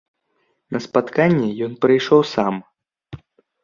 На 0.77 0.81
спатканне 0.85 1.53
ён 1.69 1.79
прыйшоў 1.87 2.21
сам. 2.35 2.53